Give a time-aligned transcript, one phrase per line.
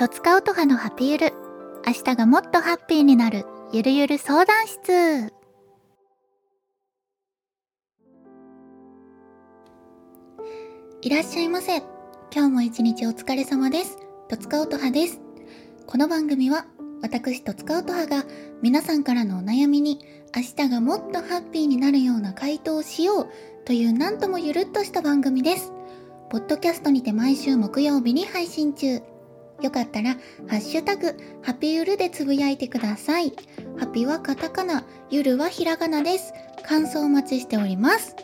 [0.00, 1.34] とつかうとはのハピゆる
[1.86, 3.44] 明日がもっとハッピーになる。
[3.70, 5.30] ゆるゆる相談室。
[11.02, 11.82] いらっしゃいませ。
[12.34, 13.98] 今日も一日お疲れ様です。
[14.30, 15.20] とつかうとはです。
[15.86, 16.64] この番組は
[17.02, 18.24] 私とつかうとはが
[18.62, 19.98] 皆さんからのお悩みに
[20.34, 23.28] 明日がもっとハッピーになるような回答をしよう
[23.66, 25.74] というなんともゆるっとした番組です。
[26.30, 29.02] ポッドキャストにて毎週木曜日に配信中。
[29.62, 30.14] よかったら、
[30.48, 33.32] ハッシュタグ、ハピゆるでつぶやいてください。
[33.78, 36.32] ハピはカタカナ、ゆるはひらがなです。
[36.66, 38.16] 感想お待ちしております。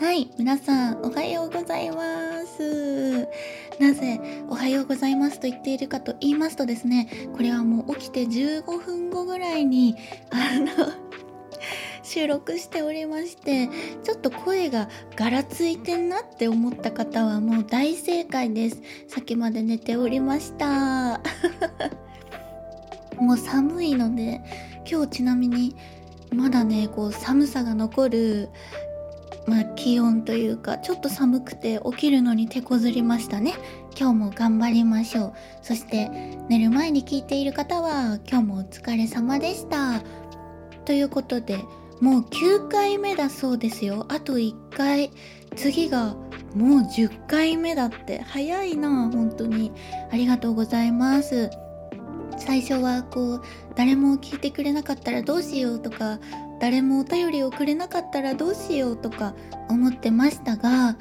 [0.00, 3.28] はい、皆さん、おはようございます。
[3.78, 9.96] なぜ、おはようございますと言っているかと言いますとですね、これはもう起きて15分後ぐらいに、
[10.30, 11.03] あの、
[12.02, 13.68] 収録しておりまして
[14.02, 18.82] ちょっと声がガラついてんなって思った方はもう大正解です。
[19.08, 21.20] さっきまで寝ておりました。
[23.16, 24.40] もう寒いので
[24.90, 25.74] 今日ちなみに
[26.32, 28.48] まだねこう寒さが残る
[29.46, 33.54] まあ、気温というかちょっと寒くて起きるのに手こずりましたね。
[33.98, 35.32] 今日も頑張りましょう。
[35.62, 36.08] そして
[36.48, 40.02] 寝る前に聞いている方は今日もお疲れ様でした。
[40.84, 41.64] ということで
[42.00, 44.06] もう9回目だそうですよ。
[44.08, 45.10] あと1回。
[45.56, 46.16] 次が
[46.54, 48.20] もう10回目だって。
[48.22, 49.72] 早いな本当に。
[50.10, 51.50] ありがとうございます。
[52.38, 53.42] 最初はこう
[53.76, 56.18] 誰も聞いてくれなかったらどうしようとか
[56.60, 59.34] 誰もお便りをくれなかったらどうしようとか
[59.68, 60.96] 思ってましたが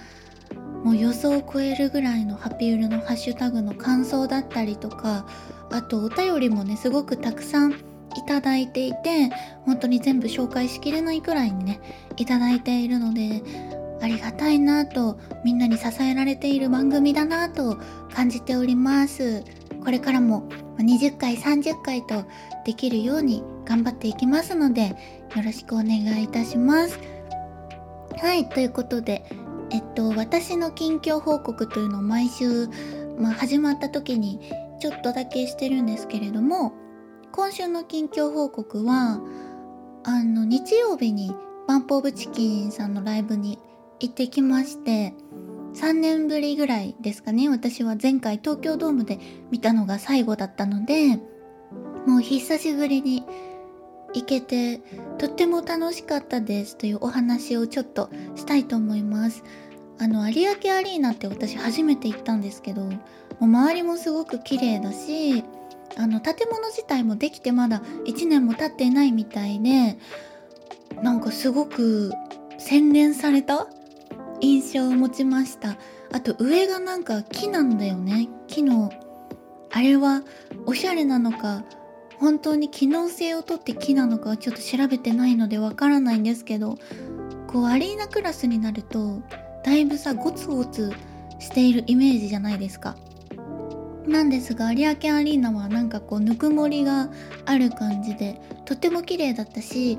[0.83, 5.25] もう予想を超えるぐらいのハピウルのハッシュタグの感想だったりとか
[5.71, 9.29] あとお便りもねすごくたくさんいただいていて
[9.65, 11.79] 本当に全部紹介しきれないくらいにね
[12.17, 13.41] いただいているので
[14.01, 17.77] ありがたいなとみんなに支えられている番組だなと
[18.13, 19.43] 感じております。
[19.83, 20.47] これからも
[20.77, 22.23] 20回30回と
[22.65, 24.89] できるように頑張っていきますので
[25.35, 26.99] よろしくお願いいたします。
[28.17, 29.25] はいということで
[29.71, 32.67] えっと私の近況報告というのを毎週、
[33.17, 34.39] まあ、始まった時に
[34.79, 36.73] ちょっとだけしてるんですけれども
[37.35, 39.19] 今週の近況報告は
[40.03, 41.33] あの日曜日に
[41.67, 43.57] バンプオブチキンさんのライブに
[43.99, 45.15] 行ってきまして
[45.73, 47.49] 3年ぶりぐらいですかね。
[47.49, 49.17] 私は前回東京ドームで
[49.49, 51.17] 見たのが最後だったので
[52.05, 53.25] もう久しぶりに
[54.13, 54.81] 行けて
[55.17, 56.77] とっても楽しかったです。
[56.77, 59.43] というお話をちょっとしたいと思います。
[59.97, 62.91] あの有明アリーナって私初めて行ったんですけども
[63.41, 65.43] う周りもすごく綺麗だし
[65.97, 69.97] あの建物自体もできてまだ1年も経っていないみたいで
[71.01, 72.11] なんかすごく
[72.57, 73.67] 洗練された
[74.41, 75.77] 印象を持ちました。
[76.11, 78.29] あと上がなんか木なんだよね。
[78.47, 78.91] 木の
[79.71, 80.21] あれは
[80.65, 81.63] おしゃれなのか
[82.19, 86.77] 本当に機能性をとって木なのかはちょっと調べてないのでわからないんですけど
[87.47, 89.21] こうアリーナクラスになると
[89.65, 90.93] だいぶさゴツゴツ
[91.39, 92.95] しているイメージじゃないですか。
[94.07, 97.09] なんですが有明アリーナはなんかこうぬくもりが
[97.45, 99.97] ある感じでとても綺麗だったし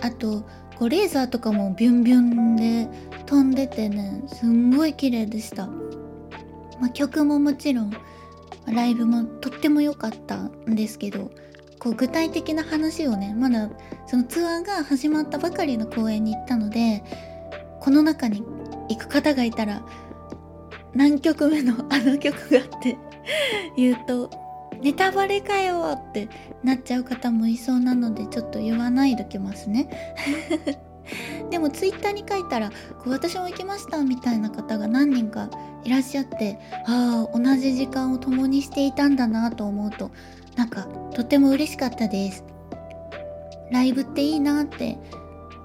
[0.00, 0.44] あと
[0.78, 2.88] こうレーザーとかもビュンビュンで
[3.26, 7.92] 飛んでてねすんごい綺麗でした、まあ、曲ももちろん
[8.66, 11.30] ライブもとっても良かったんですけど
[11.78, 13.68] こう具体的な話をねまだ
[14.06, 17.04] そのツアーが始まったばかりの公演に行ったので
[17.80, 18.42] この中に
[18.88, 19.82] 行く方がいたら
[20.94, 22.96] 何曲目のあの曲がって
[23.76, 24.30] 言うと
[24.82, 26.28] ネタバレかよって
[26.62, 29.88] なっちゃう方もいそうなのでちょっと言わないときますね。
[31.50, 32.70] でもツイッターに書いたら
[33.06, 35.50] 私も行きましたみたいな方が何人か
[35.84, 40.10] いらっしゃってああ同じ時間を共にしていたんだなと思うと
[40.56, 42.44] なんかとても嬉しかったです。
[43.70, 44.98] ライブっていいなって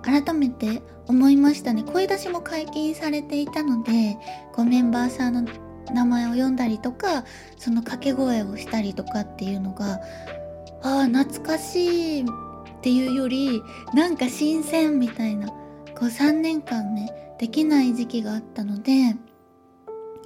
[0.02, 1.84] 改めて思いましたね。
[1.84, 4.18] 声出しも解禁されていたので
[4.54, 5.52] こうメンバーさんの
[5.94, 7.24] 名前を呼んだりとか
[7.58, 10.00] その掛け声をしたりとかっていうのが
[10.84, 12.26] ああ懐かしいっ
[12.82, 13.62] ていうより
[13.94, 15.56] なんか新鮮みたいなこ
[16.04, 19.16] う3年間ねできない時期があったので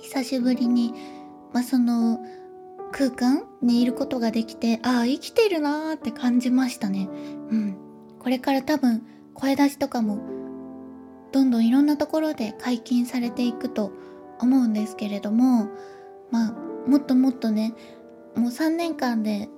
[0.01, 0.93] 久しぶりに、
[1.53, 2.19] まあ、その
[2.91, 7.09] 空間にいることができてああ生きてるなーって感じましたね。
[7.49, 7.77] うん。
[8.19, 9.01] これから多分
[9.33, 10.19] 声出しとかも
[11.31, 13.91] どんどんいろんなところで解禁されていくと
[14.39, 15.69] 思うんですけれども
[16.31, 16.51] まあ
[16.87, 17.73] もっともっとね
[18.35, 19.49] もう3年間で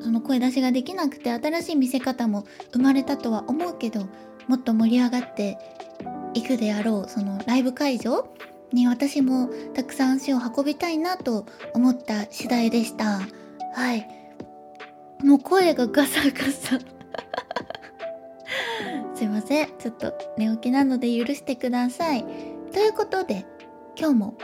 [0.00, 4.08] その声出しができなくて新しい見せ方も生まれたとは思うけど
[4.48, 5.58] もっと盛り上がって
[6.34, 8.34] いくであろうそのライブ会場
[8.72, 13.20] に私もたくさん足を運びたいなと思った次第でした。
[13.74, 14.08] はい。
[15.22, 16.78] もう声がガサガサ。
[19.22, 19.68] すいません。
[19.78, 22.24] ちょっと寝起きなので許してください。
[22.72, 23.46] ということで
[23.96, 24.34] 今日も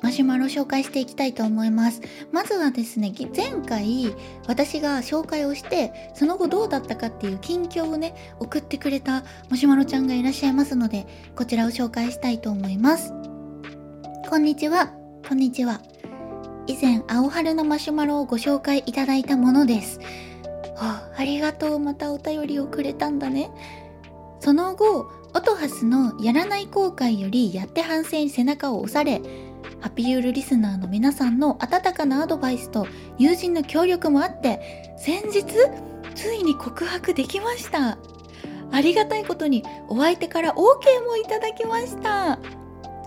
[0.00, 2.02] マシュマロ紹介していきたいと思います。
[2.30, 4.14] まずはですね前回
[4.46, 11.04] 私が紹介をしてその後どうだったかっていう近況をね送ってくれたマシュマロちゃんがいらっしゃいますので
[11.34, 13.12] こちらを紹介したいと思います。
[14.30, 14.92] こんにちは。
[15.28, 15.80] こんにちは。
[16.68, 19.98] 以前青春のマシュマロをご紹介いただいたものです。
[20.76, 21.80] あありがとう。
[21.80, 23.50] またお便りをくれたんだね。
[24.40, 29.20] その後オトハスのやらない後悔よりやって反省に背中を押され
[29.80, 32.86] ハピユールリスナーの皆さんの温かなアドバイスと
[33.18, 35.44] 友人の協力もあって先日
[36.14, 37.98] ついに告白できました。
[38.72, 40.56] ありがたいことにお相手から OK
[41.06, 42.38] もいただきました。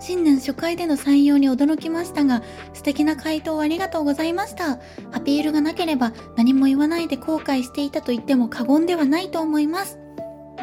[0.00, 2.42] 新年初回での採用に驚きましたが
[2.72, 4.78] 素敵な回答をありがとうございました。
[5.12, 9.99] アピールがなければ何も言わないで後悔していたと言っても過言ではないと思います。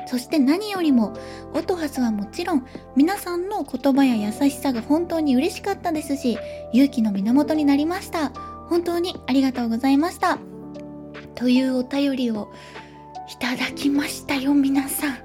[0.07, 1.13] そして何よりも
[1.53, 2.65] オトハスはもちろん
[2.95, 6.37] 皆さんの言葉や優しさが本当に嬉しかったですし
[6.73, 8.31] 勇気の源になりました。
[8.69, 10.39] 本当にありがとうございました。
[11.35, 12.51] というお便りを
[13.31, 15.11] いただきましたよ皆さん。
[15.11, 15.21] あら。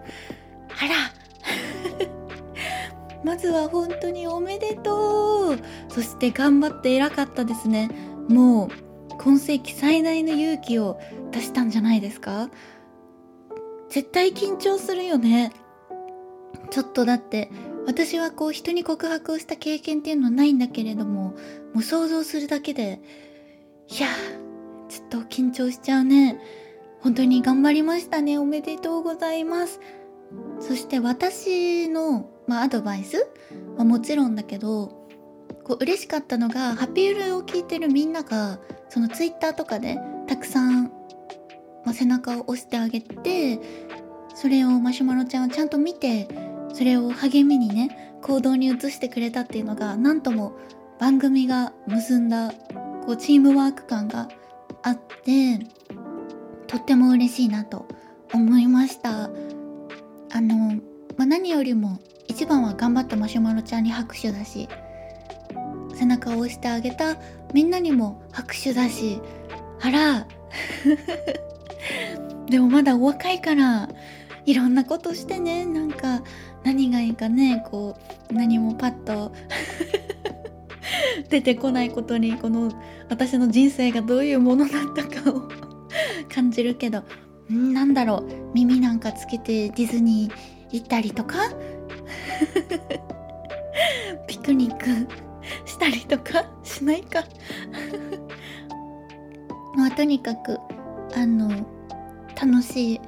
[3.24, 5.58] まずは本当におめでとう。
[5.88, 7.88] そして頑張って偉かったですね。
[8.28, 8.68] もう
[9.18, 10.98] 今世紀最大の勇気を
[11.30, 12.50] 出したんじゃないですか？
[13.92, 15.52] 絶対緊張するよね。
[16.70, 17.50] ちょっとだって
[17.86, 21.34] 私はこう人に告白をした経験っていうのはないんだけれども
[21.74, 23.02] もう想像するだけで
[23.88, 24.08] いや
[24.88, 26.40] ちょっと緊張しちゃうね。
[27.02, 28.38] 本当に頑張りましたね。
[28.38, 29.78] おめでとうございます。
[30.58, 33.26] そして私の、まあ、アドバイス
[33.76, 35.06] はもちろんだけど
[35.64, 38.58] こう嬉しかったのがハピールを聞いてるみんなが
[38.88, 39.98] そのツイッターとかで
[40.28, 41.01] たくさん
[41.84, 43.58] まあ、背中を押してあげて
[44.34, 46.28] それをマシュマロちゃんはちゃんと見て
[46.72, 50.56] それを励みにね行動に移してくれたっていうのがなんとも
[50.98, 52.52] 番組が結んだ
[53.04, 54.28] こうチームワーク感が
[54.82, 55.58] あって
[56.66, 57.86] とっても嬉しいなと
[58.32, 59.28] 思いました。
[60.34, 60.80] あの、
[61.16, 64.68] まあ、何よりも一番は頑張ったマシュマロちゃんに拍手だし
[65.94, 67.16] 背中を押してあげた
[67.52, 69.20] みんなにも拍手だし
[69.80, 70.26] あら
[72.52, 73.88] でもまだお若いから
[74.44, 76.22] いろんなことしてねなんか
[76.64, 77.96] 何がいいかねこ
[78.30, 79.32] う何もパッと
[81.30, 82.70] 出てこないことにこの
[83.08, 85.48] 私の人生がどういうものだったかを
[86.28, 87.04] 感じるけど
[87.50, 90.34] んなんだろう耳なんかつけてディズニー
[90.72, 91.38] 行ったりとか
[94.28, 94.84] ピクニック
[95.64, 97.24] したりとかしないか。
[99.74, 100.58] まあとにかく
[101.14, 101.50] あの
[102.40, 103.00] 楽しい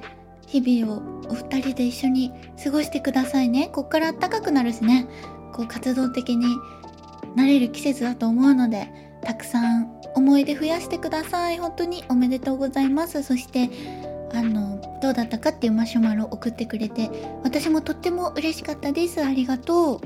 [0.47, 2.31] 日々をお二人で一緒に
[2.63, 3.69] 過ごしてくださいね。
[3.73, 5.07] こっから暖かくなるしね。
[5.53, 6.45] こう活動的に
[7.35, 8.89] なれる季節だと思うので
[9.21, 11.57] たくさん思い出増やしてください。
[11.57, 13.23] 本当におめでとうございます。
[13.23, 13.69] そして
[14.33, 17.09] あのどうだったかっていうマシュマロ送ってくれて
[17.43, 19.23] 私もとっても嬉しかったです。
[19.23, 20.01] ありがとう。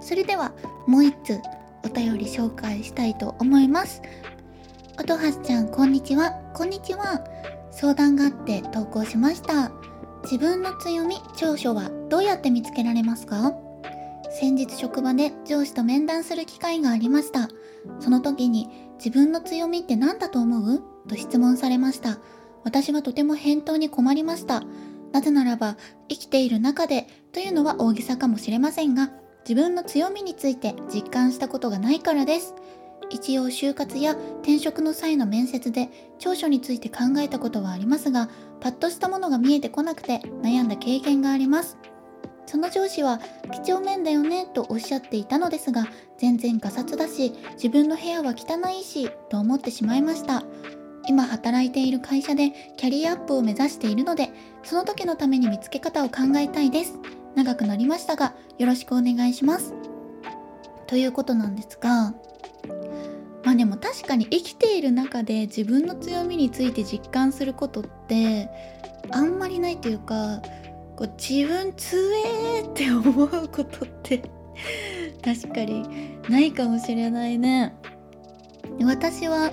[0.00, 0.52] それでは
[0.86, 1.40] もう一つ
[1.84, 4.02] お便り紹介したいと思います。
[4.98, 6.30] 音橋ちゃんこんにちは。
[6.54, 7.35] こんにちは。
[7.78, 9.70] 相談があって投稿しました。
[10.22, 13.52] 自分の強み長所はどうやって見つけられますか？
[14.40, 17.50] 先日職場で上司と面談する機会がありました。
[18.00, 20.82] その時に自分の強みって何だと思う？
[21.06, 22.18] と質問されました。
[22.64, 24.62] 私はとても返答に困りました。
[25.12, 25.76] なぜならば
[26.08, 29.10] 生きている中でというのは大げさかもしれませんが
[29.48, 32.54] 自分の強みについて実感したことがないからです。
[33.10, 38.28] 一応就活や転職の際の面接で長所について考えたことはありますが
[38.60, 41.76] パッとしたものが見えてこなくて悩んだ経験があります。
[42.46, 43.20] その上司は
[43.52, 50.44] 几帳面だよねとおっしゃっていたのですが全然ガサツだし自分の部屋は汚いしと思ってしまいました。
[51.08, 54.30] 今働いている会社でキャリアアップを目指しているので
[54.64, 56.98] その時のために見つけ方を考えたいです。
[57.36, 59.74] 長くなりましたがよろしくお願いします。
[60.86, 62.14] ということなんですが
[63.46, 68.50] まあでも確かに生きている中で自分の強みについて実感することって
[69.12, 70.42] あんまりないというか
[70.96, 72.00] こう自分強
[72.56, 74.28] えって思うことって
[75.24, 75.84] 確かに
[76.28, 77.76] ないかもしれないね。
[78.82, 79.52] 私は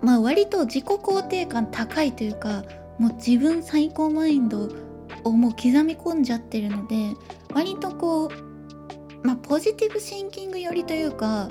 [0.00, 2.64] まあ割と自己肯定感高いというか
[2.98, 4.70] もう自分最高マインド
[5.24, 7.10] をもう刻み込んじゃってるので
[7.52, 11.50] 割とこうまあポジティブシンキング寄りというか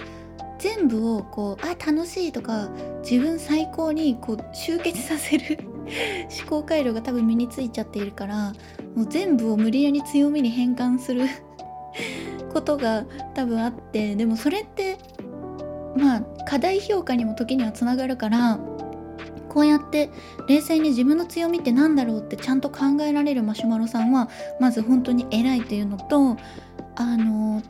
[0.61, 2.69] 全部をこうあ楽しいとか
[3.01, 5.57] 自分最高にこう集結させる
[6.39, 8.53] 思考回路が多分身についちゃっているから
[8.95, 11.25] もう全部を無理やり強みに変換する
[12.53, 14.97] ことが多分あってでもそれって
[15.97, 18.59] まあ課題評価にも時にはつながるから
[19.49, 20.11] こうやって
[20.47, 26.37] 冷静に自分の強みって何だろうってちゃんと考えられるマシュマロさんはまず本当に偉いっていうのと
[26.95, 27.63] あの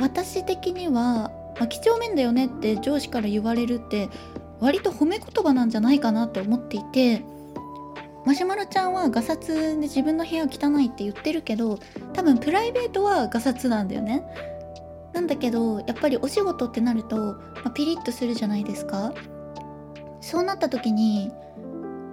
[0.00, 4.08] 私的には、まあ、几帳面だよねって上司から言われるって
[4.60, 7.24] 割と褒め言葉なんじゃないかなって思っていて
[8.24, 11.78] マシュマロちゃんはガサツで自分の部屋汚いって言ってるけど
[12.12, 14.22] 多分プライベートはガサツなんだよね。
[15.14, 19.14] なんだけどやっぱりお仕事ってなると、まあ、ピリッとするじゃないですか。
[20.20, 21.32] そうなった時に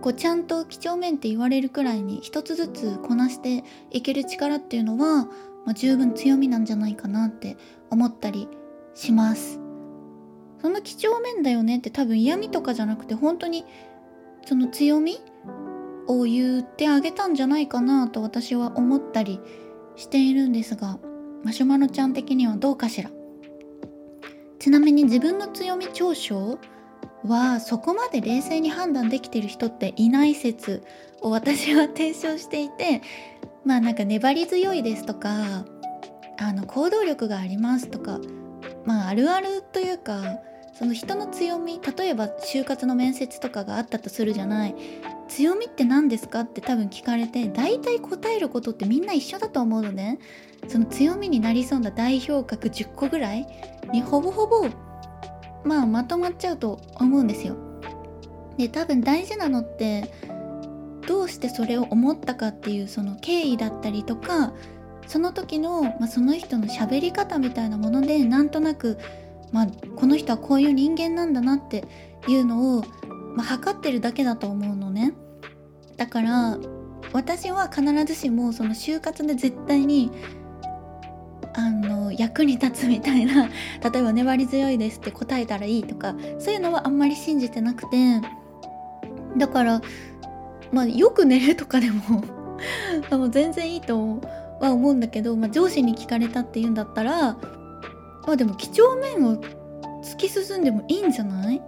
[0.02, 5.25] こうちゃんと几帳面って言われるくらいに一つずつこなしていける力っていうのは、
[5.66, 7.58] まあ、十分強みなんじゃないかなって
[7.90, 8.48] 思ったり
[8.96, 9.60] します。
[10.62, 13.66] その几帳面だよねって多分嫌味とかじゃなくて本当に
[14.46, 15.20] その強み
[16.08, 19.40] を言ってあげたんじゃないかなと私は思ったり
[19.96, 20.98] しているんですが
[21.44, 23.12] マシュマロちゃん的にはどうかしら。
[24.58, 26.58] ちなみに自分の強み長所
[27.24, 30.82] はそこまで冷静に判断できてる人っていない説
[31.22, 33.04] を私は提唱していて
[33.64, 35.66] まあなんか粘り強いですとか
[36.40, 38.20] あの行動力がありますとか
[38.86, 40.22] まああるあるというか
[40.77, 44.75] その人の強み例えば就活の面接とかがあったとするじゃない。
[45.27, 50.20] 強みって何ですかって多分聞かれて大体答えることってみんな一緒だと思うのね。
[50.68, 53.48] その強みになりそうな代表格10個ぐらい
[53.92, 54.68] にほぼほぼ
[55.63, 57.56] まあまとまっちゃうと思うんですよ。
[58.58, 60.12] で多分大事なのって
[61.08, 64.54] どうしてそれを思ったかっていうその経緯だったりとか
[65.08, 68.98] その時の、まあ、その人の喋り方みたいなものでなんとなく、
[69.52, 71.84] まあ、この人はこういう人間なんだなって
[72.28, 72.84] いうのを
[73.36, 75.14] まあ、測ってるだけだと思うのね。
[75.98, 76.58] だから
[77.14, 80.12] 私は必ずしもその就活で絶対に
[81.54, 83.46] あの役に立つみたいな
[83.92, 88.22] 例えば粘り強いですって答えたらいいとかそういうのはあんまり信じてなくて
[89.38, 89.82] だから
[90.74, 92.24] まあよく寝るとかでも
[93.18, 94.20] も全然いいと
[94.60, 97.40] は思うんだけど、まあ、上司に聞かれたって言うんだったらま
[98.34, 99.36] あでも几帳面を
[100.02, 101.62] 突き進んでもいいんじゃない？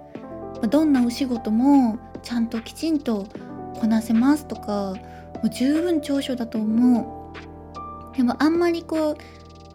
[0.70, 3.28] どんなお仕事もちゃんときちんと
[3.80, 4.96] こなせますとか
[5.36, 7.02] もう十分長所だと思
[8.14, 8.18] う。
[8.18, 9.18] でもあんまりこう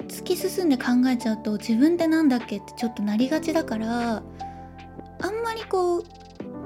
[0.09, 4.16] 突き進んで考えちゃうと自分でなんだっけってちょっとなりがちだから
[5.21, 6.04] あんまりこう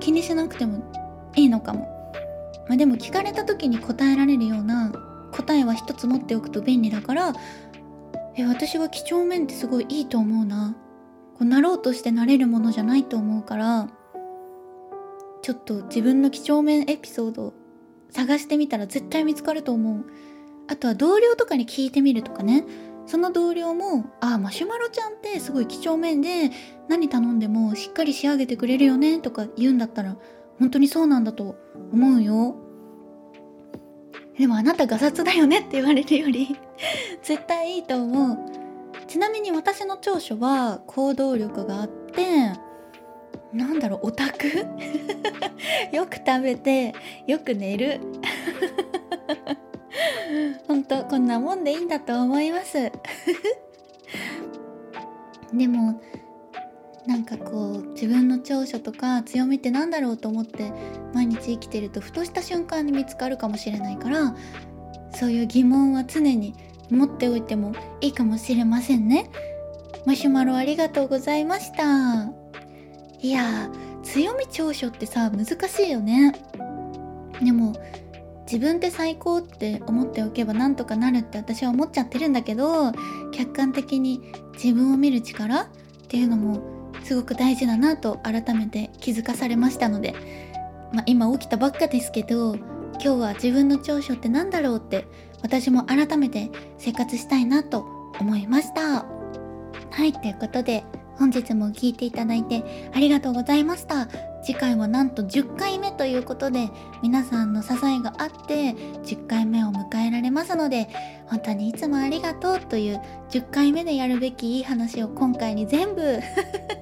[0.01, 0.83] 気にしなくても
[1.37, 1.81] いいのかも、
[2.67, 4.91] まあ、でも聞かれた時に答えられるような
[5.37, 7.33] 答えは一つ持っておくと便利だから
[8.37, 10.77] え私は几帳面ってすごいいいと思うな。
[11.39, 13.89] こうなろうとしてなれるものじゃないと思うから
[15.43, 17.53] ちょっと自分の几帳面エピソード
[18.11, 20.05] 探してみたら絶対見つかると思う。
[20.69, 22.65] あとは同僚とかに聞いてみるとかね。
[23.07, 26.51] その同僚も「ああマシュマロちゃんってすごい几帳面で
[26.89, 30.17] 何頼んでもしっかり仕上げてくれるよね」とか言うんだったら
[30.59, 31.57] 本当にそうなんだと
[31.93, 32.57] 思うよ。
[34.39, 36.57] でもあなたガサツだよねって言われるより
[37.23, 38.39] 絶対いいと思う。
[39.07, 42.53] ちなみに私の長所は行動力があって
[43.53, 44.49] なんだろうオタク？
[45.93, 46.95] よく食べて
[47.27, 48.01] よく寝る。
[50.69, 52.91] 本当こんなもんでいいんだと思います。
[55.53, 56.01] でも
[57.07, 60.73] なんかこう自分の長所とか強みって何だろうと思って
[61.15, 64.35] 毎日生きてるとふとした瞬間に見つかるかもしれないから
[65.15, 66.55] そういう疑問は常に
[66.91, 69.31] 持っておいてもいいかもしれませんね
[70.05, 72.47] マシュマロありがとうございました。
[73.21, 73.71] いや
[74.03, 76.33] 強み長所ってさ難しいよね
[77.43, 77.75] でも
[78.43, 82.93] 自分って最高って思っておけばなんとかなるって私は思っちゃってるんだけど
[83.33, 84.21] 客観的に
[84.53, 85.69] 自分を見る力っ
[86.09, 86.76] ていうのも
[87.07, 90.17] すごく大事だなと改めて気づかされましたので、
[90.93, 95.07] まあ、今起きたばっかですけど今日は自分の長所って何だろうって
[95.41, 97.87] 私も改めて生活したいなと
[98.19, 99.05] 思いました。
[99.05, 100.85] はいということで
[101.19, 104.09] 本日も聴いていただいてありがとうございました。
[104.47, 106.71] 次回はなんと10回目ということで
[107.03, 110.89] 皆さんの支えがあって10回目を迎えられますので
[111.27, 116.21] 本当にいつもありがとうという10回目でやるべきいい話を今回に全部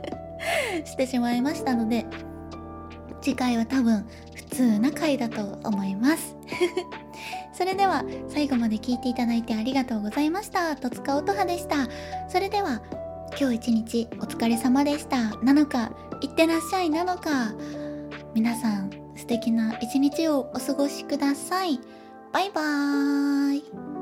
[0.85, 2.05] してしまいましたので
[3.23, 6.37] 次回は多分普通な回だと思います。
[7.55, 10.77] それでは最後まで聞いていただいてありがとうございました。
[10.77, 11.89] 戸塚音葉でした。
[12.29, 12.83] それでは
[13.39, 15.37] 今日一日お疲れ様でした。
[15.39, 17.53] なのかいってらっしゃいなのか。
[18.33, 21.81] 皆さん素敵な一日をお過ごしください。
[22.33, 23.94] バイバーイ。